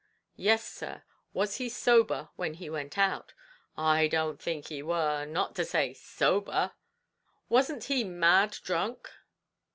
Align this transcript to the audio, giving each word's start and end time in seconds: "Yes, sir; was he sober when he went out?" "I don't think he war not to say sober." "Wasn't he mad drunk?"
"Yes, 0.37 0.67
sir; 0.67 1.03
was 1.31 1.57
he 1.57 1.69
sober 1.69 2.29
when 2.35 2.55
he 2.55 2.71
went 2.71 2.97
out?" 2.97 3.35
"I 3.77 4.07
don't 4.07 4.41
think 4.41 4.69
he 4.69 4.81
war 4.81 5.27
not 5.27 5.53
to 5.57 5.63
say 5.63 5.93
sober." 5.93 6.71
"Wasn't 7.49 7.83
he 7.83 8.03
mad 8.03 8.49
drunk?" 8.63 9.11